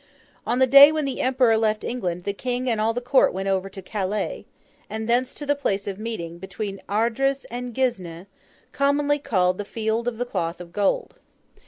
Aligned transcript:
On 0.47 0.57
the 0.57 0.65
day 0.65 0.91
when 0.91 1.05
the 1.05 1.21
Emperor 1.21 1.55
left 1.57 1.83
England, 1.83 2.23
the 2.23 2.33
King 2.33 2.67
and 2.67 2.81
all 2.81 2.91
the 2.91 3.01
Court 3.01 3.33
went 3.33 3.47
over 3.47 3.69
to 3.69 3.83
Calais, 3.83 4.47
and 4.89 5.07
thence 5.07 5.31
to 5.35 5.45
the 5.45 5.53
place 5.53 5.85
of 5.87 5.99
meeting, 5.99 6.39
between 6.39 6.81
Ardres 6.89 7.45
and 7.51 7.71
Guisnes, 7.75 8.25
commonly 8.71 9.19
called 9.19 9.59
the 9.59 9.63
Field 9.63 10.07
of 10.07 10.17
the 10.17 10.25
Cloth 10.25 10.59
of 10.59 10.73
Gold. 10.73 11.19